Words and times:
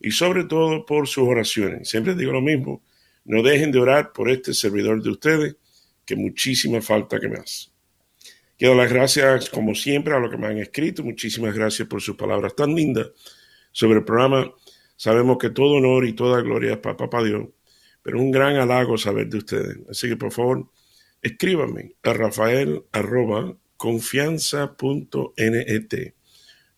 y 0.00 0.10
sobre 0.10 0.44
todo 0.44 0.86
por 0.86 1.08
sus 1.08 1.28
oraciones. 1.28 1.88
Siempre 1.88 2.14
digo 2.14 2.32
lo 2.32 2.40
mismo, 2.40 2.82
no 3.24 3.42
dejen 3.42 3.72
de 3.72 3.78
orar 3.78 4.12
por 4.12 4.30
este 4.30 4.54
servidor 4.54 5.02
de 5.02 5.10
ustedes, 5.10 5.56
que 6.04 6.16
muchísima 6.16 6.80
falta 6.80 7.20
que 7.20 7.28
me 7.28 7.36
hace. 7.36 7.68
Quiero 8.58 8.74
las 8.74 8.90
gracias, 8.90 9.50
como 9.50 9.74
siempre, 9.74 10.14
a 10.14 10.18
los 10.18 10.30
que 10.30 10.38
me 10.38 10.46
han 10.46 10.58
escrito. 10.58 11.04
Muchísimas 11.04 11.54
gracias 11.54 11.86
por 11.86 12.00
sus 12.00 12.16
palabras 12.16 12.56
tan 12.56 12.74
lindas 12.74 13.08
sobre 13.70 13.98
el 13.98 14.04
programa. 14.04 14.52
Sabemos 14.96 15.36
que 15.38 15.50
todo 15.50 15.74
honor 15.74 16.06
y 16.06 16.14
toda 16.14 16.40
gloria 16.40 16.72
es 16.72 16.78
para 16.78 16.96
Papá 16.96 17.22
Dios, 17.22 17.46
pero 18.02 18.18
un 18.18 18.32
gran 18.32 18.56
halago 18.56 18.98
saber 18.98 19.28
de 19.28 19.38
ustedes. 19.38 19.78
Así 19.88 20.08
que, 20.08 20.16
por 20.16 20.32
favor, 20.32 20.68
escríbame 21.22 21.94
a 22.02 22.12
rafael 22.14 22.82
arroba 22.90 23.56
confianza.net. 23.76 26.12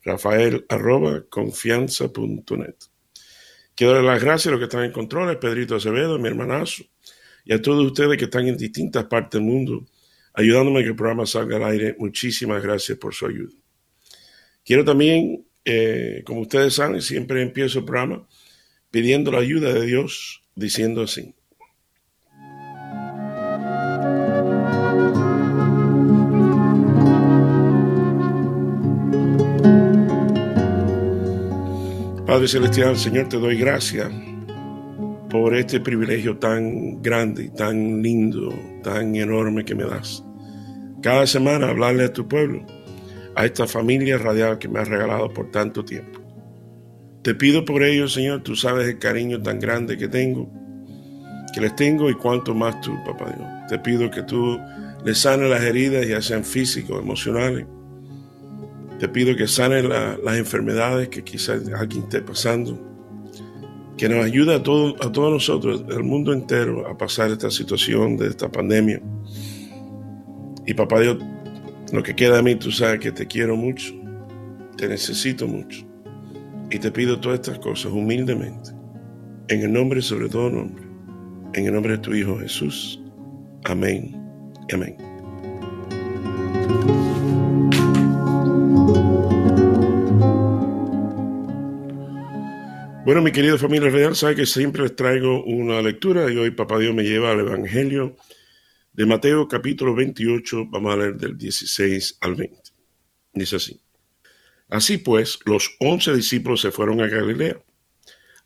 Rafael 0.03 0.67
arroba 0.69 1.25
confianza.net. 1.31 2.90
Quiero 3.81 3.95
dar 3.95 4.05
las 4.05 4.23
gracias 4.23 4.49
a 4.49 4.51
los 4.51 4.59
que 4.59 4.65
están 4.65 4.85
en 4.85 4.93
control, 4.93 5.31
a 5.31 5.41
Pedrito 5.41 5.75
Acevedo, 5.75 6.19
mi 6.19 6.29
hermanazo, 6.29 6.85
y 7.47 7.55
a 7.55 7.63
todos 7.63 7.83
ustedes 7.83 8.19
que 8.19 8.25
están 8.25 8.47
en 8.47 8.59
distintas 8.59 9.07
partes 9.07 9.41
del 9.41 9.49
mundo 9.49 9.87
ayudándome 10.35 10.81
a 10.81 10.83
que 10.83 10.89
el 10.91 10.97
programa 10.97 11.25
salga 11.25 11.57
al 11.57 11.65
aire. 11.65 11.97
Muchísimas 11.99 12.63
gracias 12.63 12.99
por 12.99 13.15
su 13.15 13.25
ayuda. 13.25 13.55
Quiero 14.67 14.85
también, 14.85 15.47
eh, 15.65 16.23
como 16.27 16.43
ustedes 16.43 16.75
saben, 16.75 17.01
siempre 17.01 17.41
empiezo 17.41 17.79
el 17.79 17.87
programa 17.87 18.29
pidiendo 18.91 19.33
la 19.33 19.39
ayuda 19.39 19.73
de 19.73 19.87
Dios, 19.87 20.43
diciendo 20.55 21.05
así. 21.05 21.35
Padre 32.31 32.47
Celestial, 32.47 32.97
Señor, 32.97 33.29
te 33.29 33.39
doy 33.39 33.57
gracias 33.59 34.09
por 35.29 35.53
este 35.53 35.81
privilegio 35.81 36.39
tan 36.39 37.03
grande, 37.03 37.51
tan 37.57 38.01
lindo, 38.03 38.55
tan 38.85 39.17
enorme 39.17 39.65
que 39.65 39.75
me 39.75 39.83
das. 39.83 40.23
Cada 41.03 41.27
semana 41.27 41.71
hablarle 41.71 42.05
a 42.05 42.13
tu 42.13 42.29
pueblo, 42.29 42.65
a 43.35 43.47
esta 43.47 43.67
familia 43.67 44.17
radial 44.17 44.61
que 44.61 44.69
me 44.69 44.79
has 44.79 44.87
regalado 44.87 45.29
por 45.35 45.51
tanto 45.51 45.85
tiempo. 45.85 46.21
Te 47.23 47.35
pido 47.35 47.65
por 47.65 47.83
ellos, 47.83 48.13
Señor, 48.13 48.45
tú 48.45 48.55
sabes 48.55 48.87
el 48.87 49.01
cariño 49.01 49.43
tan 49.43 49.59
grande 49.59 49.99
que 49.99 50.07
tengo, 50.07 50.49
que 51.53 51.61
les 51.61 51.75
tengo 51.75 52.09
y 52.11 52.15
cuanto 52.15 52.55
más 52.55 52.81
tú, 52.81 52.95
papá 53.05 53.35
Dios. 53.37 53.49
Te 53.69 53.81
pido 53.81 54.09
que 54.09 54.23
tú 54.23 54.57
les 55.05 55.19
sanes 55.19 55.51
las 55.51 55.63
heridas, 55.63 56.07
ya 56.07 56.23
sean 56.23 56.45
físicas, 56.45 56.97
emocionales, 56.97 57.67
te 59.01 59.09
pido 59.09 59.35
que 59.35 59.49
sane 59.49 59.83
las 59.83 60.37
enfermedades 60.37 61.09
que 61.09 61.25
quizás 61.25 61.63
alguien 61.75 62.05
esté 62.05 62.21
pasando. 62.21 62.79
Que 63.97 64.09
nos 64.09 64.25
ayude 64.25 64.55
a, 64.55 64.63
todo, 64.63 64.95
a 65.03 65.11
todos 65.11 65.33
nosotros, 65.33 65.85
al 65.91 66.05
mundo 66.05 66.33
entero, 66.33 66.87
a 66.87 66.97
pasar 66.97 67.31
esta 67.31 67.51
situación 67.51 68.17
de 68.17 68.29
esta 68.29 68.51
pandemia. 68.51 69.03
Y 70.67 70.75
papá 70.75 71.01
Dios, 71.01 71.19
lo 71.93 72.03
que 72.03 72.15
queda 72.15 72.39
a 72.39 72.43
mí, 72.43 72.55
tú 72.55 72.71
sabes 72.71 73.01
que 73.01 73.11
te 73.11 73.27
quiero 73.27 73.57
mucho, 73.57 73.93
te 74.77 74.87
necesito 74.87 75.49
mucho. 75.49 75.85
Y 76.71 76.79
te 76.79 76.93
pido 76.93 77.19
todas 77.19 77.41
estas 77.41 77.59
cosas 77.59 77.91
humildemente, 77.93 78.71
en 79.49 79.63
el 79.63 79.73
nombre 79.73 80.01
sobre 80.01 80.29
todo 80.29 80.49
nombre, 80.49 80.85
en 81.55 81.67
el 81.67 81.75
nombre 81.75 81.93
de 81.93 81.99
tu 81.99 82.15
Hijo 82.15 82.39
Jesús. 82.39 83.03
Amén 83.65 84.21
amén. 84.75 84.97
Bueno, 93.11 93.23
mi 93.23 93.33
querida 93.33 93.59
familia 93.59 93.91
real, 93.91 94.15
sabe 94.15 94.37
que 94.37 94.47
siempre 94.47 94.85
les 94.85 94.95
traigo 94.95 95.43
una 95.43 95.83
lectura 95.83 96.33
y 96.33 96.37
hoy 96.37 96.53
Papá 96.53 96.79
Dios 96.79 96.95
me 96.95 97.03
lleva 97.03 97.33
al 97.33 97.41
Evangelio 97.41 98.15
de 98.93 99.05
Mateo 99.05 99.49
capítulo 99.49 99.97
28, 99.97 100.67
vamos 100.67 100.95
a 100.95 100.97
leer 100.97 101.17
del 101.17 101.37
16 101.37 102.19
al 102.21 102.37
20. 102.37 102.57
Dice 103.33 103.57
así. 103.57 103.81
Así 104.69 104.99
pues, 104.99 105.41
los 105.45 105.75
once 105.81 106.15
discípulos 106.15 106.61
se 106.61 106.71
fueron 106.71 107.01
a 107.01 107.09
Galilea, 107.09 107.61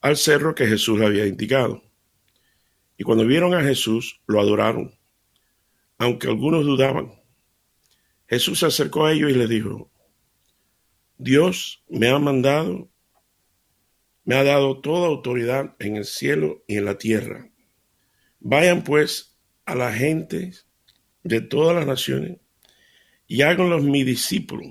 al 0.00 0.16
cerro 0.16 0.54
que 0.54 0.66
Jesús 0.66 0.98
había 1.02 1.26
indicado. 1.26 1.82
Y 2.96 3.04
cuando 3.04 3.26
vieron 3.26 3.52
a 3.52 3.62
Jesús, 3.62 4.22
lo 4.26 4.40
adoraron, 4.40 4.94
aunque 5.98 6.28
algunos 6.28 6.64
dudaban. 6.64 7.12
Jesús 8.28 8.60
se 8.60 8.64
acercó 8.64 9.04
a 9.04 9.12
ellos 9.12 9.30
y 9.30 9.34
les 9.34 9.50
dijo, 9.50 9.90
Dios 11.18 11.84
me 11.86 12.08
ha 12.08 12.18
mandado 12.18 12.88
me 14.24 14.36
ha 14.36 14.44
dado 14.44 14.80
toda 14.80 15.08
autoridad 15.08 15.76
en 15.78 15.96
el 15.96 16.04
cielo 16.04 16.64
y 16.66 16.78
en 16.78 16.86
la 16.86 16.98
tierra. 16.98 17.50
Vayan 18.40 18.84
pues 18.84 19.36
a 19.66 19.74
la 19.74 19.92
gente 19.92 20.52
de 21.22 21.40
todas 21.40 21.76
las 21.76 21.86
naciones 21.86 22.38
y 23.26 23.42
háganlos 23.42 23.82
mi 23.82 24.04
discípulo. 24.04 24.64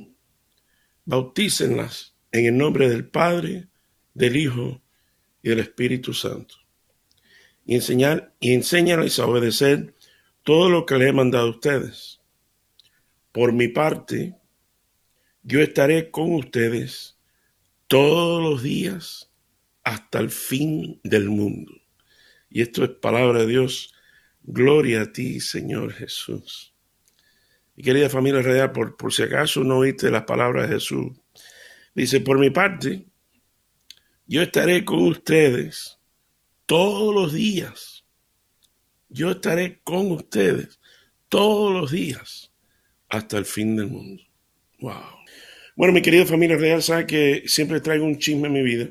Bautícenlas 1.06 2.16
en 2.32 2.46
el 2.46 2.58
nombre 2.58 2.90
del 2.90 3.08
Padre, 3.08 3.68
del 4.14 4.36
Hijo 4.38 4.82
y 5.42 5.50
del 5.50 5.60
Espíritu 5.60 6.14
Santo. 6.14 6.56
Y, 7.66 7.76
enseñar, 7.76 8.34
y 8.40 8.54
enséñales 8.54 9.20
a 9.20 9.26
obedecer 9.26 9.94
todo 10.44 10.70
lo 10.70 10.86
que 10.86 10.98
les 10.98 11.10
he 11.10 11.14
mandado 11.14 11.48
a 11.48 11.52
ustedes. 11.52 12.22
Por 13.32 13.54
mi 13.54 13.68
parte, 13.68 14.36
yo 15.44 15.62
estaré 15.62 16.12
con 16.12 16.34
ustedes 16.36 17.18
todos 17.88 18.42
los 18.42 18.64
días 18.64 19.33
hasta 19.84 20.20
el 20.20 20.30
fin 20.30 21.00
del 21.04 21.30
mundo. 21.30 21.74
Y 22.50 22.62
esto 22.62 22.84
es 22.84 22.92
palabra 22.92 23.40
de 23.40 23.48
Dios. 23.48 23.94
Gloria 24.44 25.02
a 25.02 25.12
ti, 25.12 25.40
Señor 25.40 25.94
Jesús. 25.94 26.74
Mi 27.76 27.84
querida 27.84 28.10
familia 28.10 28.42
real, 28.42 28.72
por, 28.72 28.96
por 28.96 29.14
si 29.14 29.24
acaso 29.24 29.64
no 29.64 29.80
oíste 29.80 30.12
las 30.12 30.24
palabras 30.24 30.70
de 30.70 30.76
Jesús, 30.76 31.12
dice, 31.96 32.22
por 32.22 32.38
mi 32.38 32.52
parte, 32.52 33.06
yo 34.28 34.42
estaré 34.42 34.86
con 34.86 35.02
ustedes 35.08 35.98
todos 36.66 37.14
los 37.14 37.34
días. 37.34 38.06
Yo 39.10 39.32
estaré 39.32 39.82
con 39.84 40.12
ustedes 40.12 40.80
todos 41.30 41.74
los 41.74 41.92
días 41.92 42.52
hasta 43.10 43.38
el 43.38 43.46
fin 43.46 43.76
del 43.76 43.88
mundo. 43.88 44.24
Wow. 44.80 44.94
Bueno, 45.76 45.94
mi 45.94 46.02
querida 46.02 46.26
familia 46.26 46.58
real, 46.58 46.84
sabe 46.84 47.08
que 47.08 47.44
siempre 47.48 47.82
traigo 47.82 48.06
un 48.06 48.20
chisme 48.20 48.48
en 48.48 48.54
mi 48.54 48.62
vida 48.62 48.90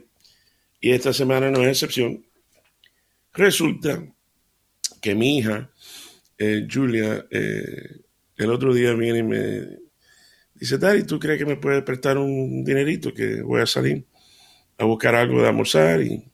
y 0.82 0.90
esta 0.90 1.12
semana 1.12 1.50
no 1.50 1.62
es 1.62 1.68
excepción. 1.68 2.26
Resulta 3.32 4.04
que 5.00 5.14
mi 5.14 5.38
hija, 5.38 5.70
eh, 6.36 6.66
Julia, 6.70 7.24
eh, 7.30 8.00
el 8.36 8.50
otro 8.50 8.74
día 8.74 8.92
viene 8.92 9.20
y 9.20 9.22
me 9.22 9.66
dice, 10.54 10.78
Dari, 10.78 11.04
¿tú 11.04 11.20
crees 11.20 11.38
que 11.38 11.46
me 11.46 11.56
puedes 11.56 11.84
prestar 11.84 12.18
un 12.18 12.64
dinerito 12.64 13.14
que 13.14 13.42
voy 13.42 13.62
a 13.62 13.66
salir 13.66 14.04
a 14.76 14.84
buscar 14.84 15.14
algo 15.14 15.40
de 15.40 15.48
almorzar? 15.48 16.02
Y 16.02 16.28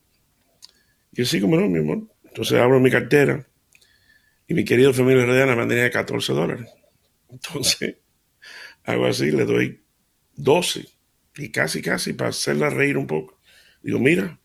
yo 1.13 1.27
sí, 1.27 1.43
como 1.43 1.61
no, 1.61 1.69
mi 1.69 1.81
amor. 1.81 2.09
Entonces 2.25 2.59
abro 2.59 2.81
mi 2.81 2.91
cartera 2.91 3.47
y 4.47 4.55
mi 4.55 4.65
querido 4.65 4.95
familia 4.95 5.27
Redana 5.27 5.57
me 5.57 5.67
tenía 5.67 5.91
14 5.91 6.33
dólares. 6.33 6.71
Entonces 7.29 7.97
hago 8.85 9.05
así, 9.05 9.31
le 9.31 9.45
doy 9.45 9.85
12 10.37 10.87
y 11.37 11.51
casi, 11.51 11.83
casi 11.83 12.15
para 12.15 12.31
hacerla 12.31 12.71
reír 12.71 12.97
un 12.97 13.07
poco. 13.07 13.38
Digo, 13.89 14.01
mira, 14.01 14.39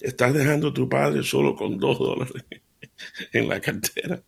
estás 0.00 0.34
dejando 0.34 0.70
a 0.70 0.74
tu 0.74 0.88
padre 0.88 1.22
solo 1.22 1.54
con 1.54 1.78
dos 1.78 1.96
dólares 1.96 2.44
en 3.32 3.48
la 3.48 3.60
cartera. 3.60 4.20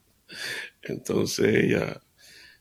Entonces 0.83 1.65
ella 1.65 2.01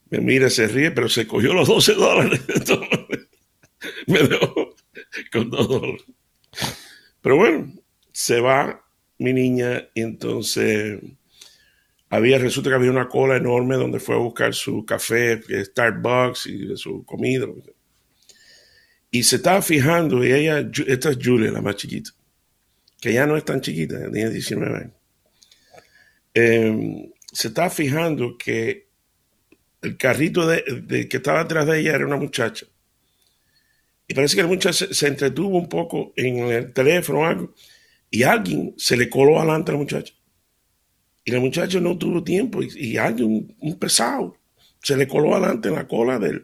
me 0.09 0.18
mira, 0.18 0.50
se 0.50 0.68
ríe, 0.68 0.89
pero 0.89 1.07
se 1.07 1.27
cogió 1.27 1.53
los 1.53 1.68
12 1.68 1.94
dólares. 1.94 2.42
me 4.07 4.18
dejó 4.18 4.75
con 5.31 5.51
dos 5.51 5.69
dólares. 5.69 6.03
Pero 7.21 7.36
bueno, 7.36 7.71
se 8.12 8.42
va 8.42 8.83
mi 9.19 9.33
niña 9.33 9.88
y 9.94 10.01
entonces 10.01 11.00
había, 12.09 12.39
resulta 12.39 12.71
que 12.71 12.77
había 12.77 12.89
una 12.89 13.09
cola 13.09 13.38
enorme 13.38 13.75
donde 13.75 14.00
fue 14.00 14.15
a 14.15 14.18
buscar 14.18 14.56
su 14.56 14.83
café, 14.88 15.39
Starbucks 15.65 16.48
y 16.48 16.75
su 16.77 17.06
comida. 17.06 17.45
Y 19.11 19.23
se 19.23 19.35
estaba 19.35 19.61
fijando, 19.61 20.23
y 20.25 20.31
ella, 20.31 20.71
esta 20.87 21.09
es 21.09 21.17
Julia, 21.21 21.51
la 21.51 21.61
más 21.61 21.75
chiquita. 21.75 22.11
que 23.01 23.13
ya 23.13 23.25
no 23.25 23.35
es 23.35 23.43
tan 23.43 23.61
chiquita, 23.61 23.97
tiene 24.11 24.29
19 24.29 24.75
años, 24.77 24.93
em, 26.33 27.11
se 27.31 27.47
estaba 27.47 27.69
fijando 27.69 28.37
que 28.37 28.89
el 29.81 29.97
carrito 29.97 30.47
de, 30.47 31.07
que 31.09 31.17
estaba 31.17 31.41
atrás 31.41 31.65
de 31.65 31.79
ella 31.79 31.95
era 31.95 32.05
una 32.05 32.17
muchacha. 32.17 32.67
Y 34.07 34.13
parece 34.13 34.35
que 34.35 34.43
la 34.43 34.47
muchacha 34.47 34.85
se, 34.91 35.07
entretuvo 35.07 35.57
un 35.57 35.69
poco 35.69 36.13
en 36.15 36.37
el 36.39 36.73
teléfono 36.73 37.19
o 37.19 37.25
algo, 37.25 37.53
y 38.09 38.23
alguien 38.23 38.73
se 38.77 38.97
le 38.97 39.09
coló 39.09 39.39
adelante 39.39 39.71
a 39.71 39.73
la 39.73 39.79
muchacha. 39.79 40.13
Y 41.23 41.31
la 41.31 41.39
muchacha 41.39 41.79
no 41.79 41.97
tuvo 41.97 42.23
tiempo, 42.23 42.61
y, 42.61 42.97
alguien, 42.97 43.55
un, 43.59 43.79
pesado, 43.79 44.37
se 44.81 44.97
le 44.97 45.07
coló 45.07 45.35
adelante 45.35 45.69
en 45.69 45.75
la 45.75 45.87
cola 45.87 46.19
del, 46.19 46.43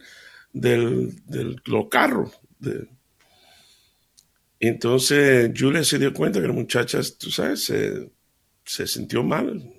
del, 0.53 1.61
los 1.65 1.87
carros. 1.89 2.39
Entonces 4.59 5.51
Julia 5.55 5.83
se 5.83 5.99
dio 5.99 6.13
cuenta 6.13 6.41
que 6.41 6.47
la 6.47 6.53
muchacha, 6.53 6.99
tú 7.17 7.29
sabes, 7.29 7.71
se, 8.63 8.87
sintió 8.87 9.23
mal. 9.23 9.73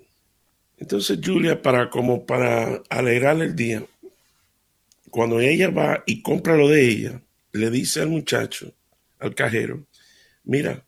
Entonces 0.77 1.19
Julia, 1.23 1.61
para 1.61 1.89
como 1.89 2.25
para 2.25 2.81
alegrarle 2.89 3.45
el 3.45 3.55
día, 3.55 3.85
cuando 5.09 5.39
ella 5.39 5.69
va 5.69 6.03
y 6.05 6.21
compra 6.21 6.55
lo 6.55 6.69
de 6.69 6.87
ella, 6.87 7.21
le 7.51 7.69
dice 7.69 8.01
al 8.01 8.09
muchacho, 8.09 8.73
al 9.19 9.35
cajero, 9.35 9.85
mira, 10.43 10.85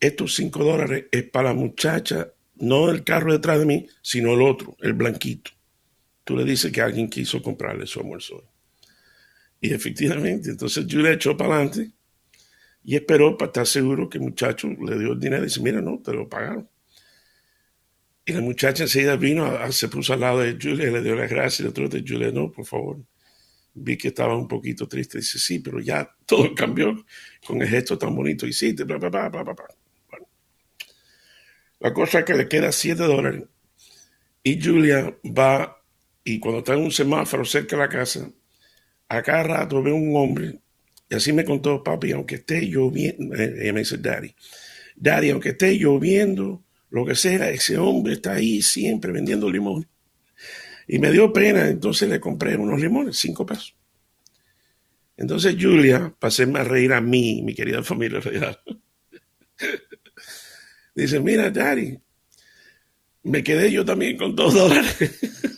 estos 0.00 0.34
cinco 0.34 0.64
dólares 0.64 1.06
es 1.12 1.22
para 1.24 1.50
la 1.50 1.54
muchacha, 1.54 2.32
no 2.56 2.90
el 2.90 3.04
carro 3.04 3.32
detrás 3.32 3.58
de 3.60 3.66
mí, 3.66 3.86
sino 4.02 4.34
el 4.34 4.42
otro, 4.42 4.76
el 4.80 4.92
blanquito. 4.92 5.52
Tú 6.24 6.36
le 6.36 6.44
dices 6.44 6.70
que 6.72 6.80
alguien 6.80 7.08
quiso 7.08 7.42
comprarle 7.42 7.86
su 7.86 8.00
almuerzo. 8.00 8.51
Y 9.64 9.72
efectivamente, 9.72 10.50
entonces 10.50 10.84
Julia 10.90 11.12
echó 11.12 11.36
para 11.36 11.54
adelante 11.54 11.92
y 12.82 12.96
esperó 12.96 13.38
para 13.38 13.46
estar 13.46 13.64
seguro 13.64 14.08
que 14.08 14.18
el 14.18 14.24
muchacho 14.24 14.66
le 14.66 14.98
dio 14.98 15.12
el 15.12 15.20
dinero 15.20 15.42
y 15.42 15.46
dice, 15.46 15.60
mira, 15.60 15.80
no, 15.80 16.00
te 16.00 16.12
lo 16.12 16.28
pagaron. 16.28 16.68
Y 18.24 18.32
la 18.32 18.40
muchacha 18.40 18.82
enseguida 18.82 19.14
vino, 19.14 19.70
se 19.70 19.86
puso 19.86 20.14
al 20.14 20.20
lado 20.20 20.40
de 20.40 20.58
Julia 20.60 20.88
y 20.88 20.92
le 20.92 21.00
dio 21.00 21.14
las 21.14 21.30
gracias. 21.30 21.60
Y 21.60 21.68
otro 21.68 21.88
de 21.88 22.02
Julia, 22.04 22.32
no, 22.32 22.50
por 22.50 22.66
favor. 22.66 22.98
Vi 23.74 23.96
que 23.96 24.08
estaba 24.08 24.36
un 24.36 24.48
poquito 24.48 24.88
triste. 24.88 25.18
Dice, 25.18 25.38
sí, 25.38 25.60
pero 25.60 25.78
ya 25.78 26.12
todo 26.26 26.52
cambió 26.56 27.06
con 27.46 27.62
el 27.62 27.68
gesto 27.68 27.96
tan 27.96 28.16
bonito. 28.16 28.50
Sí, 28.50 28.72
bla, 28.72 28.96
bla, 28.96 29.08
bla, 29.10 29.28
bla, 29.28 29.42
bla. 29.44 29.54
Bueno. 30.10 30.26
La 31.78 31.94
cosa 31.94 32.18
es 32.18 32.24
que 32.24 32.34
le 32.34 32.48
queda 32.48 32.72
7 32.72 33.00
dólares. 33.00 33.44
Y 34.42 34.60
Julia 34.60 35.16
va, 35.24 35.80
y 36.24 36.40
cuando 36.40 36.58
está 36.58 36.74
en 36.74 36.80
un 36.80 36.90
semáforo 36.90 37.44
cerca 37.44 37.76
de 37.76 37.82
la 37.82 37.88
casa, 37.88 38.28
a 39.16 39.22
cada 39.22 39.42
rato 39.42 39.82
ve 39.82 39.92
un 39.92 40.16
hombre 40.16 40.58
y 41.08 41.14
así 41.14 41.32
me 41.32 41.44
contó 41.44 41.82
papi, 41.84 42.12
aunque 42.12 42.36
esté 42.36 42.62
lloviendo, 42.62 43.34
eh, 43.36 43.54
ella 43.60 43.72
me 43.74 43.80
dice 43.80 43.98
daddy, 43.98 44.34
daddy, 44.96 45.30
aunque 45.30 45.50
esté 45.50 45.78
lloviendo, 45.78 46.64
lo 46.88 47.04
que 47.04 47.14
sea, 47.14 47.50
ese 47.50 47.76
hombre 47.76 48.14
está 48.14 48.32
ahí 48.32 48.62
siempre 48.62 49.12
vendiendo 49.12 49.50
limones. 49.50 49.88
Y 50.88 50.98
me 50.98 51.10
dio 51.10 51.30
pena, 51.32 51.68
entonces 51.68 52.08
le 52.08 52.18
compré 52.18 52.56
unos 52.56 52.80
limones, 52.80 53.18
cinco 53.18 53.44
pesos. 53.44 53.76
Entonces 55.18 55.54
Julia, 55.60 56.14
para 56.18 56.28
hacerme 56.28 56.60
a 56.60 56.64
reír 56.64 56.94
a 56.94 57.02
mí, 57.02 57.42
mi 57.42 57.54
querida 57.54 57.82
familia 57.82 58.20
real, 58.20 58.58
dice, 60.94 61.20
mira, 61.20 61.50
daddy, 61.50 61.98
me 63.24 63.44
quedé 63.44 63.70
yo 63.70 63.84
también 63.84 64.16
con 64.16 64.34
dos 64.34 64.54
dólares. 64.54 64.96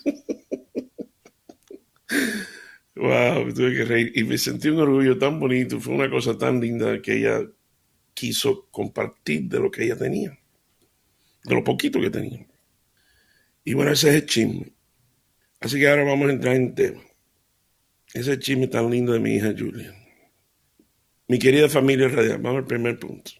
Y 4.14 4.24
me 4.24 4.38
sentí 4.38 4.68
un 4.68 4.80
orgullo 4.80 5.18
tan 5.18 5.38
bonito. 5.38 5.80
Fue 5.80 5.94
una 5.94 6.10
cosa 6.10 6.36
tan 6.36 6.60
linda 6.60 7.00
que 7.00 7.18
ella 7.18 7.40
quiso 8.14 8.68
compartir 8.70 9.48
de 9.48 9.60
lo 9.60 9.70
que 9.70 9.84
ella 9.84 9.96
tenía. 9.96 10.38
De 11.44 11.54
lo 11.54 11.62
poquito 11.62 12.00
que 12.00 12.10
tenía. 12.10 12.46
Y 13.64 13.74
bueno, 13.74 13.92
ese 13.92 14.10
es 14.10 14.14
el 14.16 14.26
chisme. 14.26 14.72
Así 15.60 15.78
que 15.78 15.88
ahora 15.88 16.04
vamos 16.04 16.28
a 16.28 16.32
entrar 16.32 16.54
en 16.54 16.74
tema. 16.74 17.00
Ese 18.12 18.38
chisme 18.38 18.68
tan 18.68 18.90
lindo 18.90 19.12
de 19.12 19.20
mi 19.20 19.34
hija 19.34 19.54
Julia. 19.56 19.94
Mi 21.26 21.38
querida 21.38 21.68
familia 21.68 22.08
radial, 22.08 22.38
vamos 22.38 22.58
al 22.58 22.66
primer 22.66 22.98
punto. 22.98 23.30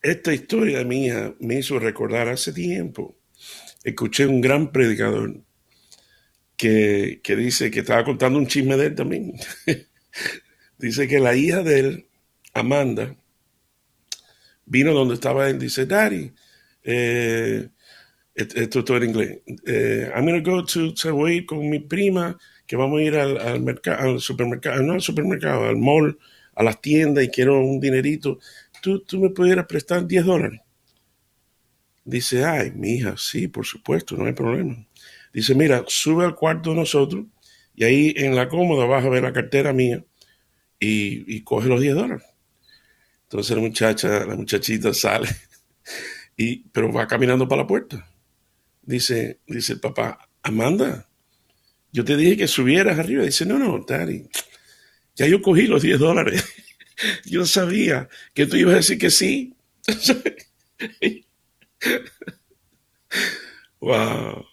Esta 0.00 0.32
historia 0.32 0.78
de 0.78 0.84
mi 0.84 1.06
hija 1.06 1.34
me 1.40 1.58
hizo 1.58 1.78
recordar 1.78 2.28
hace 2.28 2.52
tiempo. 2.52 3.18
Escuché 3.82 4.26
un 4.26 4.40
gran 4.40 4.72
predicador 4.72 5.42
que, 6.60 7.36
dice 7.36 7.70
que 7.70 7.80
estaba 7.80 8.04
contando 8.04 8.38
un 8.38 8.46
chisme 8.46 8.76
de 8.76 8.86
él 8.86 8.94
también. 8.94 9.32
dice 10.78 11.08
que 11.08 11.18
la 11.18 11.34
hija 11.34 11.62
de 11.62 11.80
él, 11.80 12.06
Amanda, 12.52 13.16
vino 14.66 14.92
donde 14.92 15.14
estaba 15.14 15.48
él, 15.48 15.58
dice, 15.58 15.86
Daddy, 15.86 16.32
eh, 16.84 17.68
esto 18.34 18.84
todo 18.84 18.98
en 18.98 19.04
inglés, 19.04 19.38
eh, 19.66 20.10
I'm 20.14 20.26
going 20.26 20.42
to 20.42 20.50
go 20.50 20.64
to, 20.64 21.28
ir 21.28 21.46
con 21.46 21.68
mi 21.68 21.78
prima, 21.80 22.38
que 22.66 22.76
vamos 22.76 23.00
a 23.00 23.02
ir 23.02 23.16
al, 23.16 23.60
mercado, 23.62 24.10
al 24.10 24.20
supermercado, 24.20 24.82
no 24.82 24.92
al 24.92 25.00
supermercado, 25.00 25.64
al 25.64 25.76
mall, 25.76 26.18
a 26.54 26.62
las 26.62 26.80
tiendas 26.80 27.24
y 27.24 27.28
quiero 27.28 27.58
un 27.60 27.80
dinerito. 27.80 28.38
¿Tú, 28.82 29.00
tú 29.00 29.18
me 29.18 29.30
pudieras 29.30 29.66
prestar 29.66 30.06
10 30.06 30.24
dólares? 30.24 30.60
Dice, 32.04 32.44
ay, 32.44 32.70
mi 32.72 32.96
hija, 32.96 33.14
sí, 33.16 33.48
por 33.48 33.66
supuesto, 33.66 34.16
no 34.16 34.26
hay 34.26 34.32
problema. 34.32 34.86
Dice, 35.32 35.54
mira, 35.54 35.84
sube 35.86 36.24
al 36.24 36.34
cuarto 36.34 36.70
de 36.70 36.76
nosotros 36.76 37.26
y 37.74 37.84
ahí 37.84 38.14
en 38.16 38.34
la 38.34 38.48
cómoda 38.48 38.84
vas 38.86 39.04
a 39.04 39.08
ver 39.08 39.22
la 39.22 39.32
cartera 39.32 39.72
mía 39.72 40.04
y, 40.78 41.40
coge 41.42 41.68
los 41.68 41.80
10 41.80 41.94
dólares. 41.94 42.26
Entonces 43.24 43.56
la 43.56 43.62
muchacha, 43.62 44.26
la 44.26 44.34
muchachita 44.34 44.92
sale, 44.92 45.28
y, 46.36 46.64
pero 46.70 46.92
va 46.92 47.06
caminando 47.06 47.46
para 47.46 47.62
la 47.62 47.68
puerta. 47.68 48.06
Dice, 48.82 49.38
dice 49.46 49.74
el 49.74 49.80
papá, 49.80 50.28
Amanda, 50.42 51.08
yo 51.92 52.04
te 52.04 52.16
dije 52.16 52.36
que 52.36 52.48
subieras 52.48 52.98
arriba. 52.98 53.24
Dice, 53.24 53.46
no, 53.46 53.58
no, 53.58 53.84
Daddy, 53.86 54.28
ya 55.14 55.26
yo 55.26 55.40
cogí 55.42 55.66
los 55.66 55.82
10 55.82 55.98
dólares. 55.98 56.44
yo 57.24 57.46
sabía 57.46 58.08
que 58.34 58.46
tú 58.46 58.56
ibas 58.56 58.74
a 58.74 58.78
decir 58.78 58.98
que 58.98 59.10
sí. 59.10 59.54
wow 63.80 64.49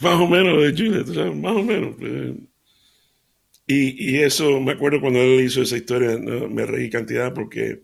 más 0.00 0.20
o 0.20 0.26
menos 0.26 0.62
de 0.62 0.74
Chile, 0.74 1.04
más 1.34 1.56
o 1.56 1.62
menos. 1.62 1.96
Pues. 1.98 2.34
Y, 3.66 4.18
eso, 4.18 4.60
me 4.60 4.72
acuerdo 4.72 5.00
cuando 5.00 5.20
él 5.20 5.40
hizo 5.40 5.62
esa 5.62 5.76
historia, 5.76 6.18
me 6.18 6.66
reí 6.66 6.90
cantidad 6.90 7.32
porque... 7.32 7.82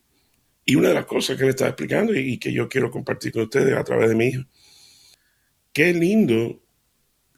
Y 0.67 0.76
una 0.76 0.88
de 0.88 0.95
las 0.95 1.07
cosas 1.07 1.37
que 1.37 1.45
él 1.45 1.50
estaba 1.50 1.71
explicando 1.71 2.14
y, 2.14 2.38
que 2.38 2.52
yo 2.52 2.69
quiero 2.69 2.90
compartir 2.90 3.33
con 3.33 3.43
ustedes 3.43 3.75
a 3.76 3.83
través 3.83 4.11
de 4.11 4.14
mi 4.14 4.26
hija, 4.26 4.47
qué 5.73 5.93
lindo 5.93 6.62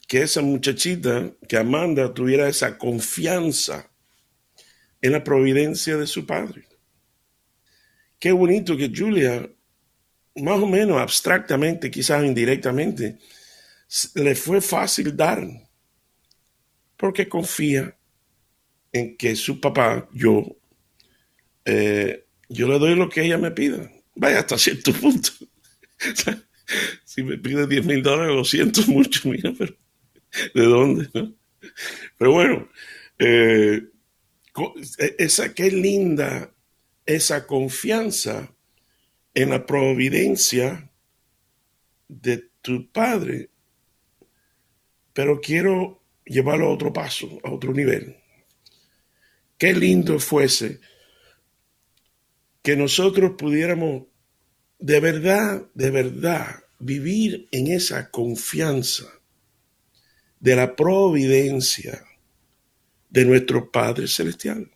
que 0.09 0.23
esa 0.23 0.43
muchachita, 0.43 1.33
que 1.49 1.57
Amanda, 1.57 2.12
tuviera 2.12 2.49
esa 2.49 2.76
confianza 2.76 3.91
en 5.00 5.12
la 5.12 5.25
providencia 5.25 5.97
de 5.97 6.07
su 6.07 6.26
padre. 6.26 6.64
Qué 8.19 8.33
bonito 8.33 8.76
que 8.76 8.93
Julia, 8.95 9.49
más 10.37 10.61
o 10.61 10.67
menos 10.67 11.00
abstractamente, 11.00 11.91
quizás 11.91 12.25
indirectamente, 12.25 13.19
le 14.14 14.34
fue 14.34 14.61
fácil 14.61 15.16
dar, 15.16 15.46
porque 16.96 17.28
confía 17.28 17.96
en 18.92 19.16
que 19.16 19.37
su 19.37 19.61
papá, 19.61 20.08
yo, 20.12 20.56
eh, 21.64 22.26
yo 22.49 22.68
le 22.68 22.78
doy 22.78 22.94
lo 22.94 23.08
que 23.08 23.22
ella 23.22 23.38
me 23.38 23.50
pida. 23.50 23.90
Vaya 24.14 24.40
hasta 24.40 24.58
cierto 24.58 24.92
punto. 25.00 25.30
si 27.04 27.22
me 27.22 27.38
pide 27.38 27.66
10 27.66 27.84
mil 27.84 28.02
dólares, 28.02 28.34
lo 28.34 28.44
siento 28.44 28.82
mucho, 28.87 29.28
mira, 29.28 29.52
pero 29.56 29.75
¿de 30.54 30.64
dónde? 30.64 31.34
Pero 32.18 32.32
bueno, 32.32 32.68
eh, 33.18 33.82
e, 34.99 35.16
esa 35.18 35.54
qué 35.54 35.70
linda 35.70 36.52
esa 37.06 37.46
confianza 37.46 38.54
en 39.34 39.50
la 39.50 39.66
providencia 39.66 40.90
de 42.08 42.50
tu 42.61 42.90
padre 42.92 43.51
pero 45.12 45.40
quiero 45.40 46.02
llevarlo 46.25 46.66
a 46.66 46.73
otro 46.73 46.92
paso, 46.92 47.40
a 47.45 47.50
otro 47.50 47.73
nivel. 47.73 48.16
Qué 49.59 49.73
lindo 49.75 50.19
fuese 50.19 50.81
que 52.62 52.76
nosotros 52.76 53.33
pudiéramos 53.37 54.04
de 54.78 55.00
verdad, 55.00 55.66
de 55.75 55.90
verdad, 55.90 56.64
vivir 56.78 57.49
en 57.52 57.69
esa 57.69 58.11
confianza 58.11 59.07
de 60.40 60.57
la 60.57 60.75
providencia 60.75 62.04
de 63.09 63.25
nuestro 63.25 63.71
Padre 63.71 64.09
Celestial. 64.09 64.69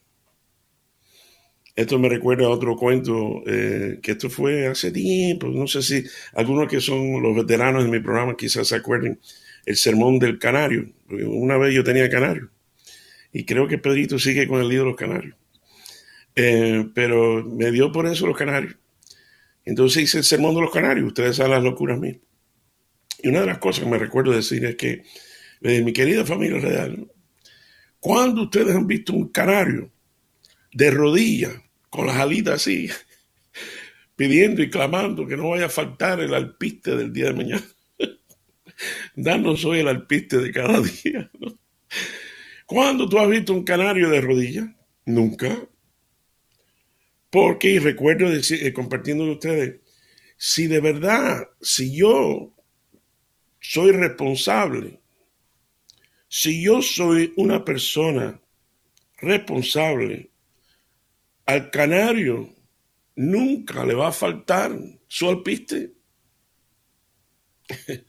Esto 1.74 1.98
me 1.98 2.08
recuerda 2.08 2.46
a 2.46 2.50
otro 2.50 2.76
cuento, 2.76 3.42
eh, 3.46 3.98
que 4.00 4.12
esto 4.12 4.30
fue 4.30 4.68
hace 4.68 4.92
tiempo, 4.92 5.48
no 5.48 5.66
sé 5.66 5.82
si 5.82 6.04
algunos 6.34 6.68
que 6.68 6.80
son 6.80 7.20
los 7.20 7.36
veteranos 7.36 7.84
de 7.84 7.90
mi 7.90 8.00
programa 8.00 8.36
quizás 8.36 8.68
se 8.68 8.76
acuerden, 8.76 9.20
el 9.66 9.76
sermón 9.76 10.18
del 10.18 10.38
canario. 10.38 10.86
Una 11.08 11.58
vez 11.58 11.74
yo 11.74 11.84
tenía 11.84 12.08
canario. 12.08 12.50
Y 13.32 13.44
creo 13.44 13.68
que 13.68 13.78
Pedrito 13.78 14.18
sigue 14.18 14.48
con 14.48 14.60
el 14.60 14.68
lío 14.68 14.80
de 14.80 14.86
los 14.86 14.96
canarios. 14.96 15.36
Eh, 16.36 16.88
pero 16.94 17.44
me 17.44 17.70
dio 17.70 17.92
por 17.92 18.06
eso 18.06 18.26
los 18.26 18.36
canarios. 18.36 18.76
Entonces 19.64 20.04
hice 20.04 20.18
el 20.18 20.24
sermón 20.24 20.54
de 20.54 20.60
los 20.60 20.70
canarios, 20.70 21.08
ustedes 21.08 21.36
saben 21.36 21.52
las 21.52 21.64
locuras 21.64 21.98
mías. 21.98 22.18
Y 23.20 23.28
una 23.28 23.40
de 23.40 23.46
las 23.46 23.58
cosas 23.58 23.84
que 23.84 23.90
me 23.90 23.98
recuerdo 23.98 24.32
decir 24.32 24.64
es 24.64 24.76
que, 24.76 25.02
eh, 25.62 25.82
mi 25.82 25.92
querida 25.92 26.24
familia 26.24 26.60
real, 26.60 27.10
cuando 27.98 28.42
ustedes 28.42 28.76
han 28.76 28.86
visto 28.86 29.12
un 29.12 29.28
canario 29.28 29.90
de 30.72 30.90
rodillas, 30.90 31.52
con 31.90 32.06
las 32.06 32.16
alitas 32.16 32.54
así, 32.54 32.88
pidiendo 34.16 34.62
y 34.62 34.70
clamando 34.70 35.26
que 35.26 35.36
no 35.36 35.48
vaya 35.48 35.66
a 35.66 35.70
faltar 35.70 36.20
el 36.20 36.34
alpiste 36.34 36.94
del 36.94 37.12
día 37.12 37.26
de 37.26 37.32
mañana? 37.32 37.75
Danos 39.18 39.64
hoy 39.64 39.78
el 39.78 39.88
alpiste 39.88 40.36
de 40.36 40.52
cada 40.52 40.78
día. 41.02 41.30
¿Cuándo 42.66 43.08
tú 43.08 43.18
has 43.18 43.28
visto 43.30 43.54
un 43.54 43.64
canario 43.64 44.10
de 44.10 44.20
rodillas? 44.20 44.68
Nunca. 45.06 45.66
Porque, 47.30 47.70
y 47.70 47.78
recuerdo 47.78 48.26
eh, 48.30 48.72
compartiendo 48.74 49.24
con 49.24 49.32
ustedes, 49.32 49.80
si 50.36 50.66
de 50.66 50.80
verdad, 50.80 51.48
si 51.62 51.96
yo 51.96 52.54
soy 53.58 53.92
responsable, 53.92 55.00
si 56.28 56.62
yo 56.62 56.82
soy 56.82 57.32
una 57.36 57.64
persona 57.64 58.38
responsable, 59.16 60.30
al 61.46 61.70
canario 61.70 62.54
nunca 63.14 63.86
le 63.86 63.94
va 63.94 64.08
a 64.08 64.12
faltar 64.12 64.78
su 65.08 65.26
alpiste. 65.30 65.94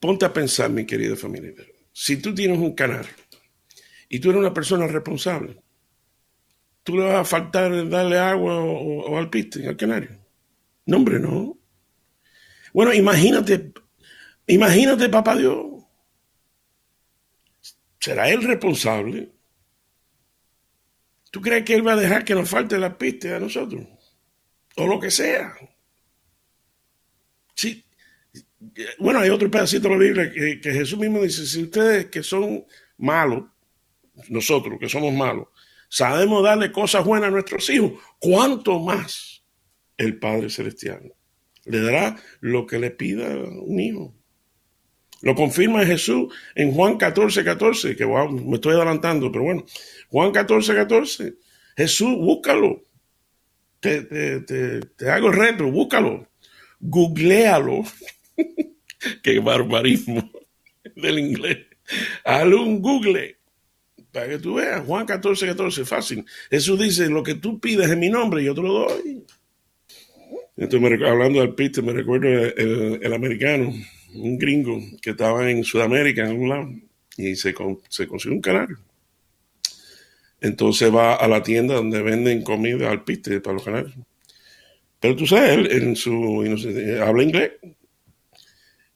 Ponte 0.00 0.24
a 0.24 0.32
pensar, 0.32 0.70
mi 0.70 0.84
querida 0.84 1.16
familia. 1.16 1.52
Si 1.92 2.18
tú 2.18 2.34
tienes 2.34 2.58
un 2.58 2.74
canario 2.74 3.14
y 4.08 4.20
tú 4.20 4.30
eres 4.30 4.40
una 4.40 4.52
persona 4.52 4.86
responsable, 4.86 5.62
tú 6.82 6.96
le 6.96 7.04
vas 7.04 7.14
a 7.16 7.24
faltar 7.24 7.88
darle 7.88 8.18
agua 8.18 8.60
o, 8.60 9.16
alpiste 9.16 9.66
al 9.66 9.76
canario. 9.76 10.18
No, 10.84 10.98
hombre, 10.98 11.18
no. 11.18 11.58
Bueno, 12.72 12.92
imagínate, 12.92 13.72
imagínate, 14.46 15.08
papá 15.08 15.36
Dios. 15.36 15.66
¿Será 17.98 18.28
él 18.28 18.42
responsable? 18.44 19.32
¿Tú 21.30 21.40
crees 21.40 21.64
que 21.64 21.74
él 21.74 21.86
va 21.86 21.94
a 21.94 21.96
dejar 21.96 22.24
que 22.24 22.34
nos 22.34 22.48
falte 22.48 22.78
la 22.78 22.96
pista 22.96 23.36
a 23.36 23.40
nosotros? 23.40 23.84
O 24.76 24.86
lo 24.86 25.00
que 25.00 25.10
sea. 25.10 25.54
Sí. 27.54 27.85
Bueno, 28.98 29.20
hay 29.20 29.30
otro 29.30 29.50
pedacito 29.50 29.88
de 29.88 29.94
la 29.94 30.00
Biblia 30.00 30.32
que, 30.32 30.72
Jesús 30.72 30.98
mismo 30.98 31.22
dice, 31.22 31.46
si 31.46 31.62
ustedes 31.62 32.06
que 32.06 32.22
son 32.22 32.64
malos, 32.98 33.44
nosotros 34.28 34.78
que 34.80 34.88
somos 34.88 35.12
malos, 35.12 35.48
sabemos 35.88 36.42
darle 36.42 36.72
cosas 36.72 37.04
buenas 37.04 37.28
a 37.28 37.32
nuestros 37.32 37.68
hijos, 37.70 37.92
¿cuánto 38.18 38.78
más 38.80 39.44
el 39.96 40.18
Padre 40.18 40.50
Celestial 40.50 41.12
le 41.64 41.80
dará 41.80 42.16
lo 42.40 42.66
que 42.66 42.78
le 42.78 42.90
pida 42.90 43.28
un 43.36 43.80
hijo? 43.80 44.14
Lo 45.22 45.34
confirma 45.34 45.84
Jesús 45.84 46.32
en 46.54 46.72
Juan 46.72 46.98
14, 46.98 47.42
14, 47.42 47.96
que 47.96 48.06
me 48.06 48.54
estoy 48.54 48.74
adelantando, 48.74 49.32
pero 49.32 49.44
bueno, 49.44 49.64
Juan 50.08 50.30
14, 50.30 50.74
14. 50.74 51.34
Jesús, 51.76 52.16
búscalo. 52.16 52.82
Te, 53.80 54.02
te, 54.40 55.10
hago 55.10 55.28
el 55.28 55.34
reto, 55.34 55.70
búscalo. 55.70 56.28
Googlealo. 56.80 57.84
Qué 59.22 59.38
barbarismo 59.38 60.30
del 60.96 61.18
inglés. 61.18 61.58
Hazle 62.24 62.56
un 62.56 62.80
Google 62.80 63.36
para 64.12 64.28
que 64.28 64.38
tú 64.38 64.54
veas. 64.54 64.84
Juan 64.84 65.06
14, 65.06 65.46
14, 65.46 65.84
fácil. 65.84 66.24
Jesús 66.50 66.80
dice, 66.80 67.08
lo 67.08 67.22
que 67.22 67.34
tú 67.34 67.60
pides 67.60 67.90
en 67.90 68.00
mi 68.00 68.08
nombre, 68.08 68.42
yo 68.42 68.54
te 68.54 68.62
lo 68.62 68.72
doy. 68.72 69.24
Entonces, 70.56 71.02
hablando 71.02 71.40
del 71.40 71.54
piste, 71.54 71.82
me 71.82 71.92
recuerdo 71.92 72.28
el, 72.28 73.12
americano, 73.12 73.74
un 74.14 74.38
gringo 74.38 74.80
que 75.02 75.10
estaba 75.10 75.50
en 75.50 75.62
Sudamérica, 75.64 76.22
en 76.22 76.28
algún 76.28 76.48
lado, 76.48 76.70
y 77.18 77.36
se, 77.36 77.54
se 77.90 78.06
consiguió 78.06 78.36
un 78.36 78.40
canario. 78.40 78.78
Entonces 80.40 80.94
va 80.94 81.16
a 81.16 81.28
la 81.28 81.42
tienda 81.42 81.74
donde 81.74 82.02
venden 82.02 82.42
comida 82.42 82.90
al 82.90 83.04
piste 83.04 83.40
para 83.40 83.54
los 83.54 83.64
canarios. 83.64 83.94
Pero 85.00 85.16
tú 85.16 85.26
sabes, 85.26 85.50
él 85.50 85.68
en 85.70 85.96
su 85.96 86.42
habla 87.02 87.22
inglés. 87.22 87.52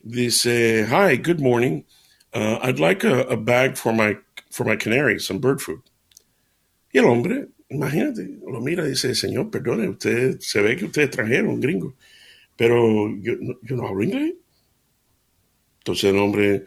Dice, 0.04 0.86
"Hi, 0.88 1.16
good 1.16 1.40
morning. 1.40 1.84
Uh, 2.32 2.58
I'd 2.62 2.78
like 2.78 3.04
a, 3.04 3.22
a, 3.22 3.36
bag 3.36 3.76
for 3.76 3.92
my 3.92 4.16
for 4.50 4.64
my 4.64 4.76
canary, 4.76 5.18
some 5.20 5.40
bird 5.40 5.60
food." 5.60 5.82
Y 6.92 6.98
el 6.98 7.06
hombre, 7.06 7.48
imagínate, 7.70 8.38
lo 8.46 8.60
mira 8.60 8.84
y 8.84 8.90
dice, 8.90 9.14
"Señor, 9.14 9.50
perdone, 9.50 9.88
usted 9.88 10.40
se 10.40 10.60
ve 10.62 10.76
que 10.76 10.86
usted 10.86 11.02
es 11.02 11.08
extranjero, 11.08 11.50
un 11.50 11.60
gringo, 11.60 11.94
pero 12.56 13.08
yo, 13.20 13.34
yo 13.62 13.76
no 13.76 13.86
hablo 13.86 14.04
inglés." 14.04 14.34
Entonces 15.80 16.10
el 16.10 16.18
hombre 16.18 16.64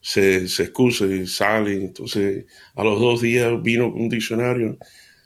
se, 0.00 0.48
se 0.48 0.64
excusa 0.64 1.06
y 1.06 1.26
sale. 1.26 1.74
Entonces, 1.74 2.46
a 2.74 2.84
los 2.84 3.00
dos 3.00 3.20
días 3.20 3.62
vino 3.62 3.88
un 3.88 4.08
diccionario. 4.08 4.78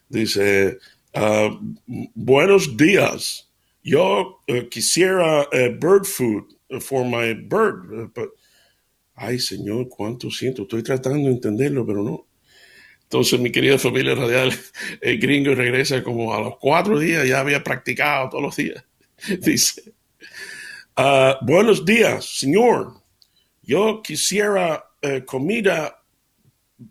Dice, 0.08 0.78
ah, 1.14 1.58
buenos 2.14 2.76
días. 2.76 3.50
Yo 3.82 4.42
eh, 4.46 4.68
quisiera 4.68 5.48
eh, 5.52 5.70
bird 5.70 6.04
food 6.04 6.44
for 6.80 7.04
my 7.04 7.34
bird. 7.34 8.10
ay, 9.14 9.38
señor, 9.38 9.88
cuánto 9.88 10.30
siento. 10.30 10.62
Estoy 10.62 10.82
tratando 10.82 11.28
de 11.28 11.34
entenderlo, 11.34 11.86
pero 11.86 12.02
no. 12.02 12.26
Entonces, 13.04 13.38
mi 13.38 13.52
querida 13.52 13.78
familia 13.78 14.14
radial, 14.14 14.52
el 15.00 15.18
gringo 15.18 15.54
regresa 15.54 16.02
como 16.02 16.34
a 16.34 16.40
los 16.40 16.56
cuatro 16.58 16.98
días, 16.98 17.26
ya 17.28 17.40
había 17.40 17.62
practicado 17.62 18.30
todos 18.30 18.42
los 18.42 18.56
días. 18.56 18.84
Dice, 19.40 19.92
ah, 20.96 21.38
buenos 21.42 21.84
días, 21.84 22.24
señor 22.38 23.02
yo 23.62 24.02
quisiera 24.02 24.84
eh, 25.00 25.24
comida 25.24 26.04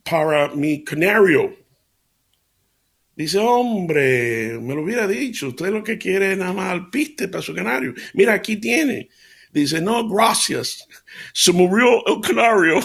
para 0.04 0.50
mi 0.56 0.84
canario. 0.84 1.58
Dice, 3.16 3.38
hombre, 3.40 4.58
me 4.60 4.74
lo 4.74 4.84
hubiera 4.84 5.06
dicho, 5.06 5.50
usted 5.50 5.70
lo 5.70 5.84
que 5.84 5.98
quiere 5.98 6.32
es 6.32 6.38
nada 6.38 6.54
más 6.54 6.72
alpiste 6.72 7.28
para 7.28 7.42
su 7.42 7.54
canario. 7.54 7.94
Mira, 8.14 8.34
aquí 8.34 8.56
tiene. 8.56 9.10
Dice, 9.52 9.82
no, 9.82 10.08
gracias. 10.08 10.88
Se 11.34 11.52
murió 11.52 12.06
el 12.08 12.22
canario. 12.22 12.80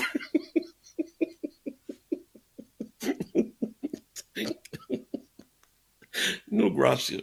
no, 6.46 6.74
gracias. 6.74 7.22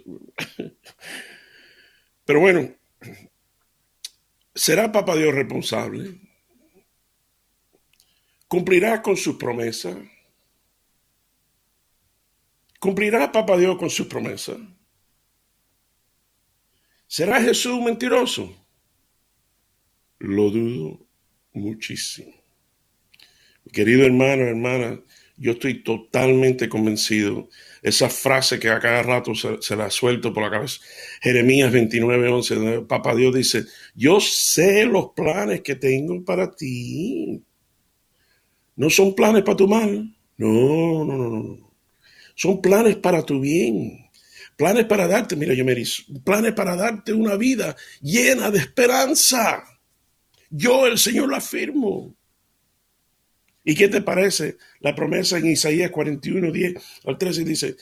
Pero 2.26 2.40
bueno, 2.40 2.74
¿será 4.56 4.92
Papá 4.92 5.16
Dios 5.16 5.36
responsable? 5.36 6.22
¿Cumplirá 8.48 9.02
con 9.02 9.18
su 9.18 9.38
promesa? 9.38 9.98
¿Cumplirá 12.80 13.32
Papá 13.32 13.58
Dios 13.58 13.78
con 13.78 13.90
su 13.90 14.08
promesa? 14.08 14.56
¿Será 17.08 17.42
Jesús 17.42 17.82
mentiroso? 17.82 18.63
Lo 20.24 20.50
dudo 20.50 21.06
muchísimo. 21.52 22.32
Querido 23.74 24.06
hermano, 24.06 24.44
hermana, 24.44 25.02
yo 25.36 25.52
estoy 25.52 25.84
totalmente 25.84 26.70
convencido. 26.70 27.50
Esa 27.82 28.10
frase 28.10 28.58
que 28.58 28.70
a 28.70 28.80
cada 28.80 29.04
rato 29.04 29.34
se, 29.36 29.76
la 29.76 29.90
suelto 29.90 30.34
por 30.34 30.44
la 30.44 30.50
cabeza. 30.50 30.80
Jeremías 31.22 31.74
29, 31.74 32.30
11. 32.30 32.82
Papá 32.88 33.14
Dios 33.16 33.36
dice, 33.36 33.66
yo 33.96 34.22
sé 34.22 34.86
los 34.86 35.10
planes 35.14 35.60
que 35.60 35.76
tengo 35.76 36.24
para 36.24 36.56
ti 36.56 37.44
no 38.78 38.90
son 38.90 39.14
planes 39.14 39.44
para 39.44 39.58
tu 39.58 39.68
mal. 39.68 40.16
No, 40.38 41.04
no, 41.04 41.18
no, 41.18 41.30
no. 41.30 41.74
Son 42.34 42.62
planes 42.62 42.96
para 42.96 43.26
tu 43.26 43.42
bien. 43.42 44.10
Planes 44.56 44.86
para 44.86 45.06
darte, 45.06 45.36
mira, 45.36 45.54
yo 45.54 45.66
me 45.66 45.76
dice, 45.76 46.04
planes 46.24 46.54
para 46.54 46.78
darte 46.78 47.12
una 47.12 47.36
vida 47.36 47.76
llena 48.02 48.50
de 48.52 48.60
esperanza. 48.60 49.66
Yo, 50.56 50.86
el 50.86 51.00
Señor, 51.00 51.30
lo 51.30 51.36
afirmo. 51.36 52.16
¿Y 53.64 53.74
qué 53.74 53.88
te 53.88 54.02
parece 54.02 54.58
la 54.82 54.94
promesa 54.94 55.40
en 55.40 55.48
Isaías 55.48 55.90
41, 55.90 56.52
10 56.52 56.74
al 57.06 57.18
13? 57.18 57.44
Dice, 57.44 57.76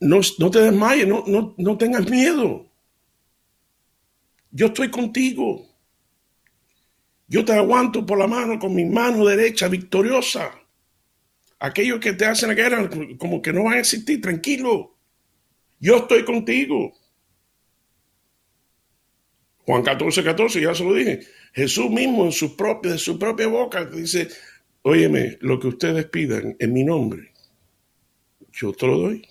no, 0.00 0.20
no 0.38 0.50
te 0.50 0.60
desmayes, 0.60 1.06
no, 1.06 1.24
no, 1.26 1.54
no 1.58 1.76
tengas 1.76 2.08
miedo. 2.08 2.66
Yo 4.50 4.68
estoy 4.68 4.90
contigo. 4.90 5.66
Yo 7.26 7.44
te 7.44 7.52
aguanto 7.52 8.06
por 8.06 8.18
la 8.18 8.26
mano 8.26 8.58
con 8.58 8.74
mi 8.74 8.86
mano 8.86 9.26
derecha 9.26 9.68
victoriosa. 9.68 10.50
Aquellos 11.58 12.00
que 12.00 12.14
te 12.14 12.24
hacen 12.24 12.48
la 12.48 12.54
guerra 12.54 12.88
como 13.18 13.42
que 13.42 13.52
no 13.52 13.64
van 13.64 13.74
a 13.74 13.80
existir, 13.80 14.22
tranquilo. 14.22 14.96
Yo 15.78 15.96
estoy 15.98 16.24
contigo. 16.24 16.94
Juan 19.68 19.82
14, 19.82 20.24
14, 20.24 20.62
ya 20.62 20.74
se 20.74 20.82
lo 20.82 20.94
dije. 20.94 21.20
Jesús 21.52 21.90
mismo 21.90 22.24
en 22.24 22.32
su 22.32 22.56
propia, 22.56 22.92
de 22.92 22.98
su 22.98 23.18
propia 23.18 23.48
boca 23.48 23.84
dice, 23.84 24.26
óyeme, 24.80 25.36
lo 25.42 25.60
que 25.60 25.66
ustedes 25.66 26.06
pidan 26.06 26.56
en 26.58 26.72
mi 26.72 26.84
nombre, 26.84 27.34
yo 28.50 28.72
te 28.72 28.86
lo 28.86 28.96
doy. 28.96 29.28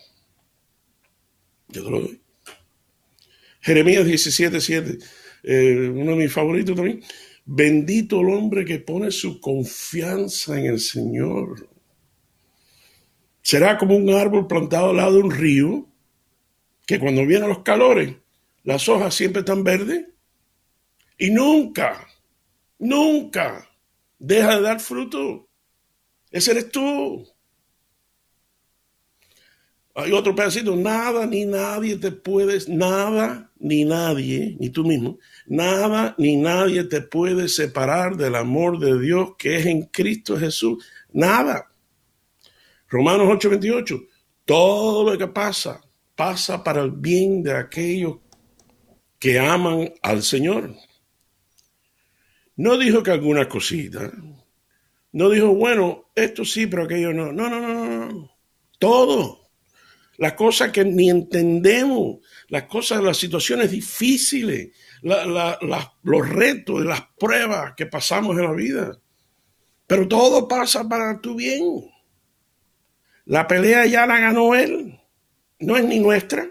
Yo 1.69 1.83
te 1.83 1.89
lo 1.89 2.01
doy. 2.01 2.21
Jeremías 3.61 4.05
17, 4.05 4.61
7, 4.61 4.99
eh, 5.41 5.89
uno 5.91 6.11
de 6.11 6.17
mis 6.17 6.31
favoritos 6.31 6.75
también. 6.75 7.01
Bendito 7.43 8.21
el 8.21 8.29
hombre 8.29 8.63
que 8.63 8.77
pone 8.77 9.09
su 9.09 9.41
confianza 9.41 10.59
en 10.59 10.67
el 10.67 10.79
Señor. 10.79 11.67
Será 13.41 13.75
como 13.79 13.95
un 13.95 14.11
árbol 14.11 14.45
plantado 14.45 14.91
al 14.91 14.97
lado 14.97 15.13
de 15.13 15.23
un 15.23 15.31
río, 15.31 15.89
que 16.85 16.99
cuando 16.99 17.25
vienen 17.25 17.49
los 17.49 17.63
calores, 17.63 18.13
las 18.63 18.87
hojas 18.87 19.15
siempre 19.15 19.39
están 19.39 19.63
verdes 19.63 20.05
y 21.17 21.29
nunca, 21.31 22.07
nunca 22.79 23.67
deja 24.19 24.57
de 24.57 24.61
dar 24.61 24.79
fruto. 24.79 25.47
Ese 26.31 26.51
eres 26.51 26.71
tú. 26.71 27.27
Hay 29.95 30.11
otro 30.11 30.35
pedacito, 30.35 30.75
nada 30.75 31.25
ni 31.25 31.45
nadie 31.45 31.97
te 31.97 32.11
puedes, 32.11 32.69
nada 32.69 33.51
ni 33.57 33.83
nadie, 33.83 34.55
ni 34.59 34.69
tú 34.69 34.83
mismo, 34.83 35.17
nada 35.47 36.13
ni 36.19 36.35
nadie 36.35 36.83
te 36.83 37.01
puede 37.01 37.47
separar 37.47 38.15
del 38.15 38.35
amor 38.35 38.77
de 38.77 38.99
Dios 38.99 39.31
que 39.39 39.57
es 39.57 39.65
en 39.65 39.83
Cristo 39.87 40.37
Jesús. 40.37 40.85
Nada. 41.11 41.71
Romanos 42.89 43.27
8:28, 43.27 44.07
todo 44.45 45.11
lo 45.11 45.17
que 45.17 45.27
pasa, 45.27 45.81
pasa 46.15 46.63
para 46.63 46.83
el 46.83 46.91
bien 46.91 47.41
de 47.41 47.57
aquellos 47.57 48.17
que 49.17 49.39
aman 49.39 49.91
al 50.03 50.21
Señor. 50.21 50.75
No 52.57 52.77
dijo 52.77 53.01
que 53.01 53.11
alguna 53.11 53.47
cosita. 53.47 54.11
No 55.13 55.29
dijo, 55.29 55.55
bueno, 55.55 56.11
esto 56.15 56.43
sí, 56.43 56.67
pero 56.67 56.83
aquello 56.83 57.13
no. 57.13 57.31
No, 57.31 57.49
no, 57.49 57.59
no, 57.59 58.05
no. 58.05 58.31
Todo 58.77 59.47
las 60.17 60.33
cosas 60.33 60.71
que 60.71 60.83
ni 60.83 61.09
entendemos, 61.09 62.17
las 62.49 62.63
cosas, 62.63 63.03
las 63.03 63.17
situaciones 63.17 63.71
difíciles, 63.71 64.69
los 65.01 66.29
retos, 66.29 66.83
las 66.83 67.01
pruebas 67.19 67.73
que 67.75 67.85
pasamos 67.85 68.35
en 68.37 68.43
la 68.43 68.53
vida. 68.53 68.99
Pero 69.85 70.07
todo 70.07 70.47
pasa 70.47 70.87
para 70.87 71.21
tu 71.21 71.35
bien. 71.35 71.63
La 73.25 73.47
pelea 73.47 73.85
ya 73.85 74.05
la 74.05 74.19
ganó 74.19 74.55
él. 74.55 74.99
No 75.59 75.77
es 75.77 75.85
ni 75.85 75.99
nuestra. 75.99 76.49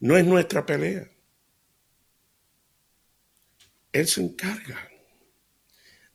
No 0.00 0.16
es 0.16 0.24
nuestra 0.24 0.64
pelea. 0.64 1.08
Él 3.94 4.08
se 4.08 4.20
encarga. 4.20 4.90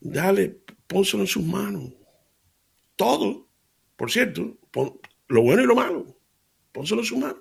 Dale, 0.02 0.60
pónselo 0.86 1.24
en 1.24 1.28
sus 1.28 1.44
manos. 1.44 1.94
Todo. 2.98 3.48
Por 3.96 4.12
cierto, 4.12 4.58
lo 5.30 5.42
bueno 5.42 5.64
y 5.64 5.66
lo 5.66 5.76
malo. 5.76 6.18
Pónselo 6.74 7.02
en 7.02 7.08
su 7.08 7.18
mano. 7.18 7.40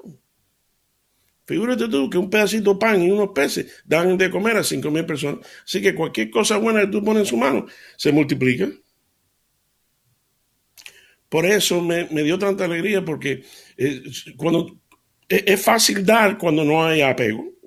Figúrate 1.44 1.88
tú 1.88 2.08
que 2.08 2.18
un 2.18 2.30
pedacito 2.30 2.74
de 2.74 2.78
pan 2.78 3.02
y 3.02 3.10
unos 3.10 3.30
peces 3.30 3.82
dan 3.84 4.16
de 4.16 4.30
comer 4.30 4.56
a 4.58 4.62
cinco 4.62 4.92
mil 4.92 5.04
personas. 5.04 5.44
Así 5.64 5.82
que 5.82 5.94
cualquier 5.94 6.30
cosa 6.30 6.56
buena 6.56 6.82
que 6.82 6.86
tú 6.86 7.02
pones 7.02 7.22
en 7.22 7.26
su 7.26 7.36
mano 7.36 7.66
se 7.96 8.12
multiplica. 8.12 8.68
Por 11.28 11.46
eso 11.46 11.82
me, 11.82 12.04
dio 12.04 12.38
tanta 12.38 12.64
alegría 12.64 13.04
porque 13.04 13.42
eh, 13.76 14.02
cuando 14.36 14.78
es 15.28 15.60
fácil 15.60 16.06
dar 16.06 16.38
cuando 16.38 16.64
no 16.64 16.84
hay 16.84 17.02
apego. 17.02 17.57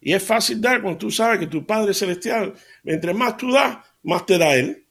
Y 0.00 0.12
es 0.12 0.22
fácil 0.22 0.60
dar 0.60 0.80
cuando 0.80 0.98
tú 0.98 1.10
sabes 1.10 1.40
que 1.40 1.46
tu 1.46 1.66
Padre 1.66 1.92
Celestial, 1.92 2.54
entre 2.84 3.12
más 3.14 3.36
tú 3.36 3.50
das, 3.52 3.78
más 4.02 4.24
te 4.24 4.38
da 4.38 4.54
Él. 4.54 4.86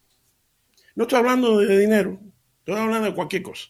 No 0.96 1.04
estoy 1.04 1.20
hablando 1.20 1.60
de 1.60 1.80
dinero, 1.80 2.20
estoy 2.60 2.76
hablando 2.76 3.08
de 3.08 3.16
cualquier 3.16 3.44
cosa. 3.44 3.70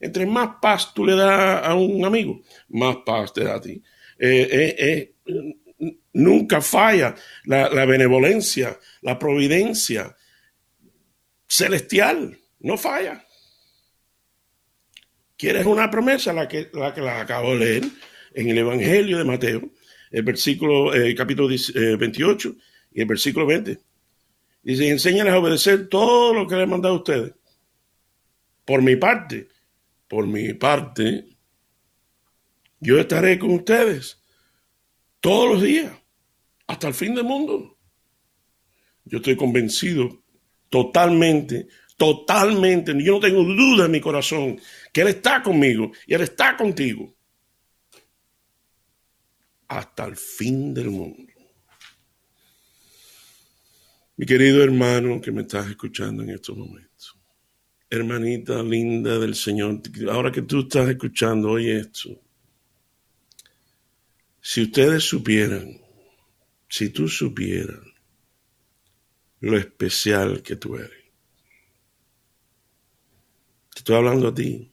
Entre 0.00 0.26
más 0.26 0.56
paz 0.60 0.92
tú 0.92 1.06
le 1.06 1.14
das 1.14 1.64
a 1.64 1.74
un 1.74 2.04
amigo, 2.04 2.42
más 2.68 2.96
paz 3.06 3.32
te 3.32 3.44
da 3.44 3.54
a 3.54 3.60
ti. 3.60 3.82
Eh, 4.18 4.48
eh, 4.50 5.14
eh, 5.26 5.56
nunca 6.14 6.60
falla 6.60 7.14
la, 7.44 7.84
benevolencia, 7.86 8.78
la 9.02 9.18
providencia 9.18 10.16
celestial, 11.46 12.38
no 12.60 12.76
falla. 12.76 13.24
¿Quieres 15.36 15.66
una 15.66 15.90
promesa? 15.90 16.32
La 16.32 16.46
que, 16.46 16.70
la 16.72 16.94
que 16.94 17.08
acabo 17.08 17.52
de 17.52 17.58
leer 17.58 17.84
en 18.34 18.48
el 18.48 18.58
Evangelio 18.58 19.18
de 19.18 19.24
Mateo, 19.24 19.70
el 20.12 20.22
versículo, 20.22 20.92
el 20.92 21.14
capítulo 21.14 21.48
28 21.48 22.56
y 22.92 23.00
el 23.00 23.06
versículo 23.06 23.46
20. 23.46 23.78
Dice, 24.62 24.88
enséñales 24.88 25.32
a 25.32 25.38
obedecer 25.38 25.88
todo 25.88 26.34
lo 26.34 26.46
que 26.46 26.54
les 26.54 26.64
he 26.64 26.66
mandado 26.66 26.94
a 26.94 26.98
ustedes. 26.98 27.32
Por 28.64 28.82
mi 28.82 28.94
parte, 28.96 29.48
por 30.06 30.26
mi 30.26 30.52
parte, 30.54 31.26
yo 32.78 32.98
estaré 33.00 33.38
con 33.38 33.52
ustedes 33.52 34.22
todos 35.20 35.54
los 35.54 35.62
días, 35.62 35.92
hasta 36.66 36.88
el 36.88 36.94
fin 36.94 37.14
del 37.14 37.24
mundo. 37.24 37.78
Yo 39.04 39.18
estoy 39.18 39.36
convencido 39.36 40.22
totalmente, 40.68 41.68
totalmente, 41.96 42.92
yo 43.02 43.14
no 43.14 43.20
tengo 43.20 43.42
duda 43.42 43.86
en 43.86 43.90
mi 43.90 44.00
corazón 44.00 44.60
que 44.92 45.00
Él 45.00 45.08
está 45.08 45.42
conmigo 45.42 45.90
y 46.06 46.14
Él 46.14 46.20
está 46.20 46.56
contigo 46.56 47.14
hasta 49.78 50.04
el 50.04 50.16
fin 50.16 50.74
del 50.74 50.90
mundo. 50.90 51.32
Mi 54.16 54.26
querido 54.26 54.62
hermano 54.62 55.20
que 55.20 55.32
me 55.32 55.42
estás 55.42 55.68
escuchando 55.68 56.22
en 56.22 56.30
estos 56.30 56.56
momentos 56.56 56.92
hermanita 57.92 58.62
linda 58.62 59.18
del 59.18 59.34
Señor, 59.34 59.82
ahora 60.10 60.32
que 60.32 60.40
tú 60.40 60.60
estás 60.60 60.88
escuchando 60.88 61.50
hoy 61.50 61.68
esto, 61.68 62.08
si 64.40 64.62
ustedes 64.62 65.04
supieran, 65.04 65.78
si 66.70 66.88
tú 66.88 67.06
supieras 67.06 67.84
lo 69.40 69.58
especial 69.58 70.42
que 70.42 70.56
tú 70.56 70.76
eres, 70.76 71.04
te 73.74 73.80
estoy 73.80 73.96
hablando 73.96 74.28
a 74.28 74.34
ti, 74.34 74.72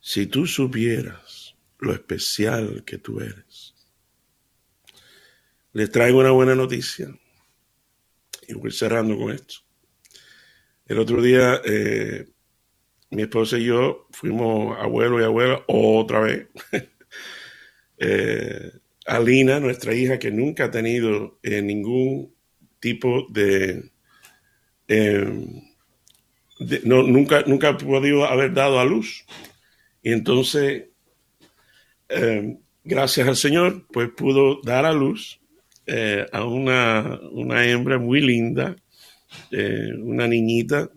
si 0.00 0.26
tú 0.28 0.46
supieras 0.46 1.25
lo 1.78 1.92
especial 1.92 2.84
que 2.84 2.98
tú 2.98 3.20
eres, 3.20 3.74
les 5.72 5.90
traigo 5.90 6.20
una 6.20 6.30
buena 6.30 6.54
noticia 6.54 7.08
y 8.48 8.54
voy 8.54 8.72
cerrando 8.72 9.16
con 9.18 9.32
esto. 9.32 9.56
El 10.86 10.98
otro 10.98 11.20
día, 11.20 11.60
eh, 11.64 12.28
mi 13.10 13.22
esposa 13.22 13.58
y 13.58 13.64
yo 13.64 14.06
fuimos 14.10 14.78
abuelo 14.78 15.20
y 15.20 15.24
abuela 15.24 15.62
otra 15.66 16.20
vez. 16.20 16.48
eh, 17.98 18.70
Alina, 19.06 19.60
nuestra 19.60 19.94
hija, 19.94 20.18
que 20.18 20.30
nunca 20.30 20.64
ha 20.64 20.70
tenido 20.70 21.38
eh, 21.42 21.62
ningún 21.62 22.34
tipo 22.80 23.26
de, 23.30 23.90
em, 24.88 25.62
no, 26.84 27.02
nunca, 27.02 27.42
nunca 27.46 27.70
ha 27.70 27.76
podido 27.76 28.24
haber 28.24 28.52
dado 28.52 28.80
a 28.80 28.84
luz. 28.84 29.24
Y 30.02 30.12
entonces, 30.12 30.84
em, 32.08 32.58
gracias 32.84 33.28
al 33.28 33.36
Señor, 33.36 33.86
pues 33.92 34.10
pudo 34.16 34.60
dar 34.62 34.84
a 34.86 34.92
luz 34.92 35.40
eh, 35.86 36.26
a 36.32 36.44
una, 36.44 37.20
una 37.30 37.64
hembra 37.64 37.98
muy 37.98 38.20
linda, 38.20 38.74
eh, 39.52 39.92
una 39.96 40.26
niñita, 40.26 40.90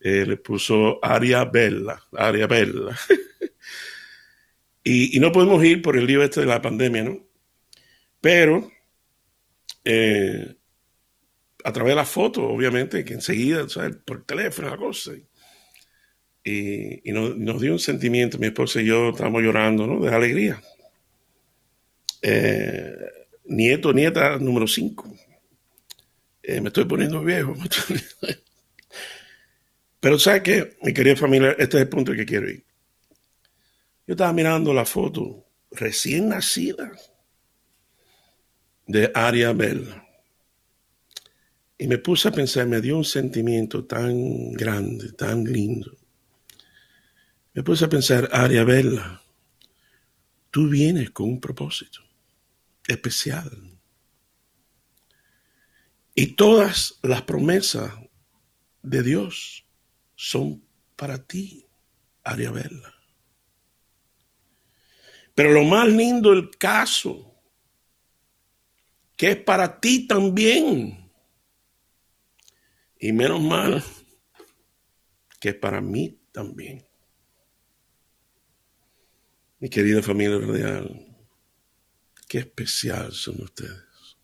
eh, 0.00 0.26
le 0.26 0.36
puso 0.36 0.98
Aria 1.02 1.44
Bella, 1.46 1.98
Aria 2.12 2.46
Bella. 2.46 2.94
y, 4.84 5.18
no 5.18 5.32
podemos 5.32 5.64
ir 5.64 5.80
por 5.80 5.96
el 5.96 6.06
lío 6.06 6.22
este 6.22 6.40
de 6.40 6.46
la 6.46 6.60
pandemia, 6.60 7.04
¿no? 7.04 7.26
Pero 8.20 8.70
a 11.64 11.72
través 11.72 11.92
de 11.92 11.96
las 11.96 12.08
fotos, 12.08 12.44
obviamente, 12.46 13.04
que 13.04 13.14
enseguida, 13.14 13.68
¿sabes? 13.68 13.96
por 14.04 14.24
teléfono, 14.24 14.70
la 14.70 14.76
cosa. 14.76 15.12
Y 16.44 17.12
nos, 17.12 17.60
dio 17.60 17.72
un 17.72 17.78
sentimiento, 17.78 18.38
mi 18.38 18.46
esposa 18.48 18.80
y 18.80 18.86
yo 18.86 19.10
estábamos 19.10 19.42
llorando, 19.42 19.86
¿no? 19.86 20.00
De 20.00 20.14
alegría. 20.14 20.60
nieto, 23.44 23.92
nieta 23.92 24.38
número 24.38 24.66
5. 24.66 25.14
Eh, 26.42 26.60
me 26.60 26.68
estoy 26.68 26.84
poniendo 26.84 27.22
viejo. 27.22 27.54
Pero 30.00 30.18
¿sabes 30.18 30.42
qué? 30.42 30.76
Mi 30.82 30.92
querida 30.92 31.14
familia, 31.14 31.52
este 31.52 31.76
es 31.76 31.82
el 31.82 31.88
punto 31.88 32.12
que 32.12 32.26
quiero 32.26 32.50
ir. 32.50 32.64
Yo 34.06 34.14
estaba 34.14 34.32
mirando 34.32 34.74
la 34.74 34.84
foto 34.84 35.46
recién 35.70 36.28
nacida 36.30 36.90
de 38.86 39.12
Aria 39.14 39.52
Bella. 39.52 40.04
Y 41.78 41.86
me 41.86 41.98
puse 41.98 42.28
a 42.28 42.32
pensar, 42.32 42.66
me 42.66 42.80
dio 42.80 42.96
un 42.96 43.04
sentimiento 43.04 43.84
tan 43.84 44.52
grande, 44.52 45.12
tan 45.12 45.44
lindo. 45.44 45.96
Me 47.54 47.62
puse 47.62 47.84
a 47.84 47.88
pensar, 47.88 48.28
Aria 48.32 48.64
Bella, 48.64 49.20
tú 50.50 50.68
vienes 50.68 51.10
con 51.10 51.28
un 51.28 51.40
propósito 51.40 52.00
especial. 52.86 53.50
Y 56.14 56.28
todas 56.34 56.98
las 57.02 57.22
promesas 57.22 57.92
de 58.82 59.02
Dios 59.02 59.64
son 60.14 60.62
para 60.96 61.26
ti, 61.26 61.66
Ariabella. 62.22 62.94
Pero 65.34 65.52
lo 65.52 65.64
más 65.64 65.88
lindo 65.88 66.30
del 66.30 66.50
caso, 66.50 67.34
que 69.16 69.30
es 69.32 69.36
para 69.36 69.80
ti 69.80 70.06
también. 70.06 71.10
Y 72.98 73.12
menos 73.12 73.40
mal 73.40 73.82
que 75.40 75.50
es 75.50 75.54
para 75.56 75.80
mí 75.80 76.20
también. 76.30 76.86
Mi 79.62 79.68
querida 79.68 80.02
familia 80.02 80.38
real, 80.38 81.06
qué 82.26 82.38
especial 82.38 83.12
son 83.12 83.40
ustedes. 83.42 84.16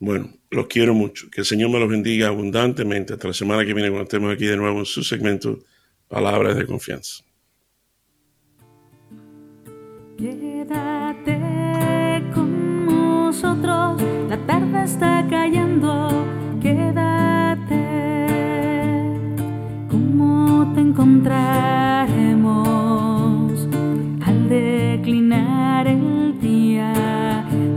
Bueno, 0.00 0.32
los 0.50 0.68
quiero 0.68 0.94
mucho. 0.94 1.28
Que 1.30 1.42
el 1.42 1.44
Señor 1.44 1.68
me 1.68 1.78
los 1.78 1.90
bendiga 1.90 2.28
abundantemente. 2.28 3.12
Hasta 3.12 3.28
la 3.28 3.34
semana 3.34 3.66
que 3.66 3.74
viene 3.74 3.90
cuando 3.90 4.04
estemos 4.04 4.32
aquí 4.32 4.46
de 4.46 4.56
nuevo 4.56 4.78
en 4.78 4.86
su 4.86 5.04
segmento 5.04 5.58
Palabras 6.08 6.56
de 6.56 6.64
Confianza. 6.64 7.22
Quédate 10.16 11.38
con 12.32 12.86
nosotros, 12.86 14.00
la 14.30 14.46
tarde 14.46 14.84
está 14.84 15.26
cayendo. 15.28 16.08
Quédate, 16.62 17.84
¿cómo 19.90 20.72
te 20.74 20.80
encontraremos 20.80 22.01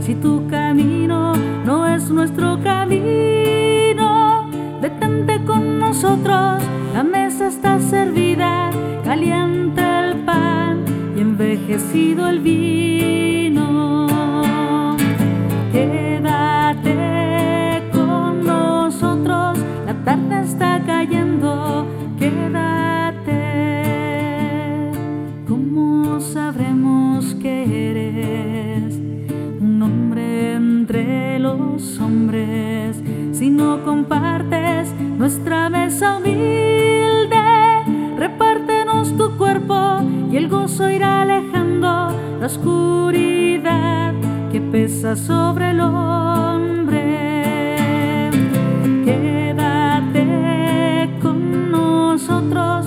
Si 0.06 0.14
tu 0.14 0.46
camino 0.46 1.34
no 1.64 1.84
es 1.84 2.10
nuestro 2.10 2.60
camino, 2.62 4.48
detente 4.80 5.44
con 5.44 5.80
nosotros, 5.80 6.62
la 6.94 7.02
mesa 7.02 7.48
está 7.48 7.80
servida, 7.80 8.70
caliente 9.02 9.82
el 9.82 10.18
pan 10.18 10.84
y 11.16 11.20
envejecido 11.22 12.28
el 12.28 12.38
vino. 12.38 13.45
Los 31.56 31.98
hombres 32.00 32.96
si 33.32 33.50
no 33.50 33.82
compartes 33.84 34.92
nuestra 35.18 35.68
mesa 35.68 36.16
humilde? 36.16 37.36
Repártenos 38.18 39.16
tu 39.16 39.36
cuerpo 39.36 40.00
y 40.30 40.36
el 40.36 40.48
gozo 40.48 40.88
irá 40.90 41.22
alejando 41.22 42.14
la 42.40 42.46
oscuridad 42.46 44.14
que 44.50 44.60
pesa 44.60 45.16
sobre 45.16 45.70
el 45.70 45.80
hombre. 45.80 47.02
Quédate 49.04 51.10
con 51.20 51.70
nosotros, 51.70 52.85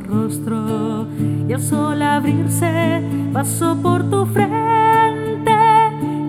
rostro 0.00 1.06
y 1.48 1.52
el 1.52 1.60
sol 1.60 2.02
abrirse 2.02 3.02
pasó 3.32 3.76
por 3.76 4.08
tu 4.10 4.26
frente. 4.26 5.52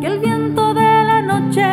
Que 0.01 0.07
el 0.07 0.19
viento 0.19 0.73
de 0.73 1.03
la 1.03 1.21
noche 1.21 1.65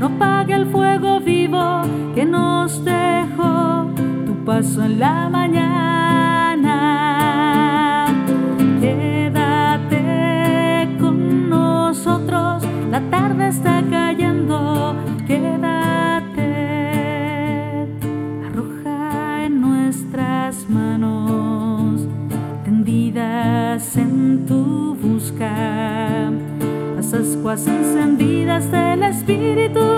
no 0.00 0.06
apague 0.06 0.54
el 0.54 0.66
fuego 0.66 1.20
vivo 1.20 1.82
que 2.14 2.24
nos 2.24 2.84
dejó 2.84 3.86
tu 4.26 4.44
paso 4.44 4.82
en 4.84 4.98
la 4.98 5.28
mañana. 5.28 6.17
Ascuas 27.58 27.66
encendidas 27.66 28.70
del 28.70 29.02
espíritu 29.02 29.97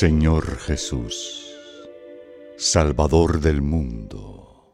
Señor 0.00 0.56
Jesús, 0.56 1.54
Salvador 2.56 3.38
del 3.38 3.60
mundo, 3.60 4.72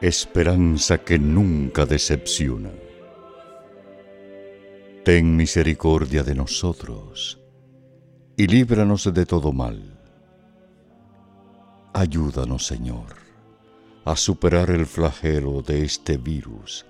esperanza 0.00 0.98
que 0.98 1.18
nunca 1.18 1.86
decepciona. 1.86 2.70
Ten 5.04 5.34
misericordia 5.34 6.22
de 6.22 6.36
nosotros 6.36 7.40
y 8.36 8.46
líbranos 8.46 9.12
de 9.12 9.26
todo 9.26 9.52
mal. 9.52 9.98
Ayúdanos, 11.92 12.66
Señor, 12.66 13.16
a 14.04 14.14
superar 14.14 14.70
el 14.70 14.86
flagelo 14.86 15.62
de 15.62 15.82
este 15.82 16.16
virus 16.16 16.86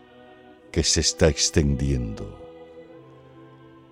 que 0.70 0.82
se 0.82 1.00
está 1.00 1.28
extendiendo. 1.28 2.38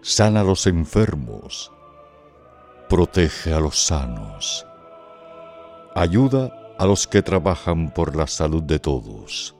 Sana 0.02 0.42
a 0.42 0.44
los 0.44 0.66
enfermos, 0.66 1.72
protege 2.88 3.52
a 3.52 3.60
los 3.60 3.78
sanos, 3.78 4.66
ayuda 5.94 6.74
a 6.78 6.86
los 6.86 7.06
que 7.06 7.22
trabajan 7.22 7.92
por 7.92 8.16
la 8.16 8.26
salud 8.26 8.62
de 8.62 8.78
todos. 8.78 9.54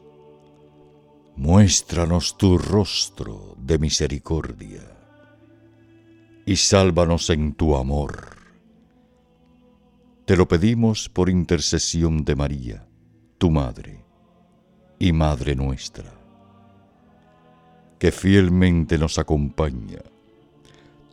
Muéstranos 1.37 2.39
tu 2.39 2.57
rostro 2.59 3.55
de 3.59 3.79
misericordia 3.79 4.83
y 6.47 6.57
sálvanos 6.57 7.29
en 7.31 7.53
tu 7.53 7.77
amor. 7.77 8.37
Te 10.25 10.37
lo 10.37 10.49
pedimos 10.49 11.09
por 11.09 11.29
intercesión 11.29 12.25
de 12.25 12.35
María, 12.35 12.89
tu 13.37 13.51
Madre 13.51 14.05
y 14.99 15.13
Madre 15.13 15.55
nuestra, 15.55 16.13
que 17.99 18.11
fielmente 18.11 18.97
nos 18.97 19.19
acompaña, 19.19 20.01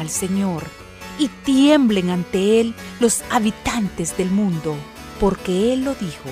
Al 0.00 0.10
Señor 0.10 0.64
y 1.18 1.28
tiemblen 1.28 2.10
ante 2.10 2.60
Él 2.60 2.74
los 2.98 3.22
habitantes 3.30 4.16
del 4.16 4.30
mundo, 4.30 4.74
porque 5.20 5.72
Él 5.72 5.84
lo 5.84 5.94
dijo 5.94 6.30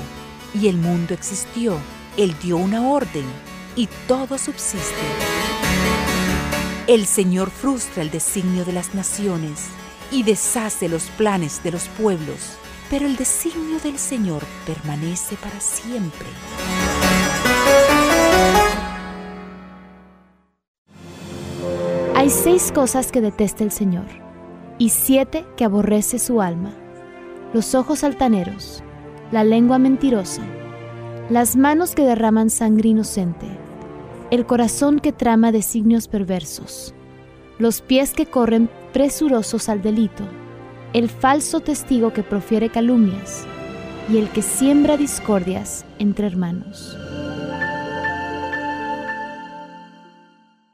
y 0.54 0.68
el 0.68 0.76
mundo 0.76 1.14
existió. 1.14 1.78
Él 2.16 2.34
dio 2.42 2.56
una 2.56 2.88
orden 2.88 3.24
y 3.76 3.88
todo 4.06 4.38
subsiste. 4.38 5.06
El 6.86 7.06
Señor 7.06 7.50
frustra 7.50 8.02
el 8.02 8.10
designio 8.10 8.64
de 8.64 8.72
las 8.72 8.94
naciones 8.94 9.66
y 10.10 10.22
deshace 10.22 10.88
los 10.88 11.04
planes 11.04 11.62
de 11.62 11.70
los 11.70 11.84
pueblos, 11.88 12.56
pero 12.88 13.06
el 13.06 13.16
designio 13.16 13.78
del 13.80 13.98
Señor 13.98 14.42
permanece 14.66 15.36
para 15.36 15.60
siempre. 15.60 16.26
Hay 22.28 22.34
seis 22.34 22.72
cosas 22.72 23.10
que 23.10 23.22
detesta 23.22 23.64
el 23.64 23.70
Señor 23.70 24.04
y 24.76 24.90
siete 24.90 25.46
que 25.56 25.64
aborrece 25.64 26.18
su 26.18 26.42
alma. 26.42 26.74
Los 27.54 27.74
ojos 27.74 28.04
altaneros, 28.04 28.82
la 29.32 29.44
lengua 29.44 29.78
mentirosa, 29.78 30.42
las 31.30 31.56
manos 31.56 31.94
que 31.94 32.04
derraman 32.04 32.50
sangre 32.50 32.90
inocente, 32.90 33.46
el 34.30 34.44
corazón 34.44 34.98
que 34.98 35.10
trama 35.10 35.52
designios 35.52 36.06
perversos, 36.06 36.92
los 37.58 37.80
pies 37.80 38.12
que 38.12 38.26
corren 38.26 38.68
presurosos 38.92 39.70
al 39.70 39.80
delito, 39.80 40.24
el 40.92 41.08
falso 41.08 41.60
testigo 41.60 42.12
que 42.12 42.22
profiere 42.22 42.68
calumnias 42.68 43.46
y 44.12 44.18
el 44.18 44.28
que 44.28 44.42
siembra 44.42 44.98
discordias 44.98 45.86
entre 45.98 46.26
hermanos. 46.26 47.07